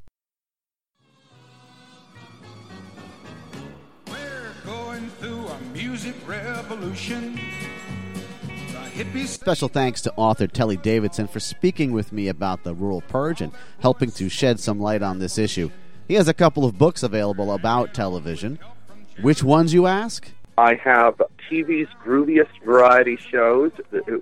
Revolution. 6.94 7.40
Special 9.26 9.68
thanks 9.68 10.02
to 10.02 10.14
author 10.16 10.48
Telly 10.48 10.78
Davidson 10.78 11.28
for 11.28 11.40
speaking 11.40 11.92
with 11.92 12.12
me 12.12 12.28
about 12.28 12.64
the 12.64 12.74
rural 12.76 13.02
purge 13.02 13.42
and 13.42 13.52
helping 13.80 14.12
to 14.12 14.30
shed 14.30 14.60
some 14.60 14.80
light 14.80 15.02
on 15.02 15.20
this 15.20 15.38
issue. 15.38 15.72
He 16.08 16.14
has 16.16 16.28
a 16.28 16.34
couple 16.34 16.66
of 16.66 16.78
books 16.78 17.02
available 17.02 17.54
about 17.54 17.94
television. 17.94 18.60
Which 19.22 19.44
ones, 19.44 19.74
you 19.74 19.88
ask? 19.88 20.30
I 20.58 20.76
have 20.76 21.20
TV's 21.50 21.90
Grooviest 22.06 22.64
Variety 22.64 23.18
Shows, 23.18 23.72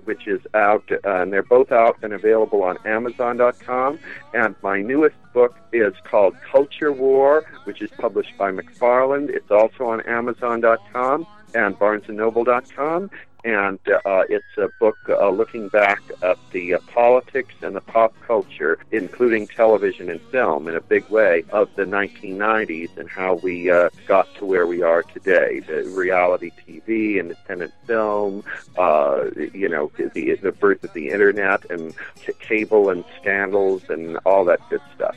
which 0.04 0.26
is 0.26 0.40
out, 0.54 0.84
uh, 0.90 0.98
and 1.04 1.30
they're 1.30 1.42
both 1.42 1.70
out 1.70 1.98
and 2.02 2.14
available 2.14 2.62
on 2.62 2.78
Amazon.com. 2.86 3.98
And 4.32 4.54
my 4.62 4.80
newest 4.80 5.16
book 5.34 5.54
is 5.72 5.92
called 6.04 6.34
Culture 6.50 6.92
War, 6.92 7.44
which 7.64 7.82
is 7.82 7.90
published 7.90 8.38
by 8.38 8.50
McFarland. 8.50 9.28
It's 9.28 9.50
also 9.50 9.84
on 9.84 10.00
Amazon.com 10.02 11.26
and 11.54 11.78
BarnesandNoble.com. 11.78 13.10
And 13.44 13.80
uh, 13.88 14.22
it's 14.28 14.44
a 14.56 14.68
book 14.78 14.96
uh, 15.08 15.28
looking 15.30 15.68
back 15.68 16.00
at 16.22 16.38
the 16.52 16.74
uh, 16.74 16.78
politics 16.86 17.54
and 17.60 17.74
the 17.74 17.80
pop 17.80 18.14
culture, 18.24 18.78
including 18.92 19.48
television 19.48 20.10
and 20.10 20.20
film, 20.20 20.68
in 20.68 20.76
a 20.76 20.80
big 20.80 21.08
way, 21.08 21.44
of 21.50 21.68
the 21.74 21.84
1990s 21.84 22.96
and 22.96 23.10
how 23.10 23.34
we 23.34 23.68
uh, 23.68 23.90
got 24.06 24.32
to 24.36 24.46
where 24.46 24.68
we 24.68 24.82
are 24.82 25.02
today. 25.02 25.58
The 25.58 25.82
reality 25.96 26.52
TV, 26.64 27.18
independent 27.18 27.72
film, 27.84 28.44
uh, 28.78 29.24
you 29.52 29.68
know, 29.68 29.90
the, 29.96 30.36
the 30.36 30.52
birth 30.52 30.84
of 30.84 30.92
the 30.92 31.08
internet 31.08 31.68
and 31.68 31.94
cable 32.38 32.90
and 32.90 33.04
scandals 33.20 33.82
and 33.88 34.18
all 34.18 34.44
that 34.44 34.60
good 34.70 34.82
stuff. 34.94 35.16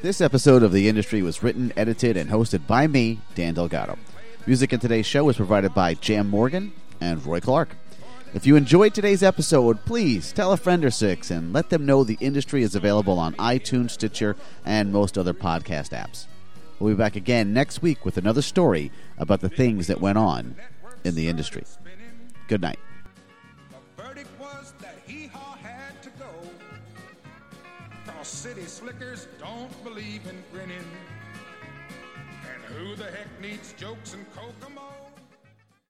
This 0.00 0.20
episode 0.20 0.62
of 0.62 0.70
The 0.70 0.88
Industry 0.88 1.22
was 1.22 1.42
written, 1.42 1.72
edited, 1.76 2.16
and 2.16 2.30
hosted 2.30 2.68
by 2.68 2.86
me, 2.86 3.18
Dan 3.34 3.54
Delgado. 3.54 3.98
Music 4.46 4.72
in 4.72 4.78
today's 4.78 5.06
show 5.06 5.24
was 5.24 5.36
provided 5.36 5.74
by 5.74 5.94
Jam 5.94 6.28
Morgan 6.30 6.72
and 7.00 7.24
Roy 7.26 7.40
Clark. 7.40 7.70
If 8.32 8.46
you 8.46 8.54
enjoyed 8.54 8.94
today's 8.94 9.24
episode, 9.24 9.84
please 9.86 10.30
tell 10.30 10.52
a 10.52 10.56
friend 10.56 10.84
or 10.84 10.92
six 10.92 11.32
and 11.32 11.52
let 11.52 11.70
them 11.70 11.84
know 11.84 12.04
the 12.04 12.16
industry 12.20 12.62
is 12.62 12.76
available 12.76 13.18
on 13.18 13.34
iTunes, 13.34 13.90
Stitcher, 13.90 14.36
and 14.64 14.92
most 14.92 15.18
other 15.18 15.34
podcast 15.34 15.90
apps. 15.90 16.26
We'll 16.78 16.94
be 16.94 16.98
back 16.98 17.16
again 17.16 17.52
next 17.52 17.82
week 17.82 18.04
with 18.04 18.16
another 18.16 18.42
story 18.42 18.92
about 19.18 19.40
the 19.40 19.48
things 19.48 19.88
that 19.88 20.00
went 20.00 20.18
on 20.18 20.54
in 21.02 21.16
the 21.16 21.26
industry. 21.26 21.64
Good 22.46 22.62
night. 22.62 22.78
Slickers 28.78 29.26
don't 29.40 29.82
believe 29.82 30.20
in 30.28 30.40
grinning. 30.52 30.84
And 32.54 32.62
who 32.76 32.94
the 32.94 33.10
heck 33.10 33.40
needs 33.40 33.72
jokes 33.72 34.14
and 34.14 34.24
Kokomo? 34.32 34.97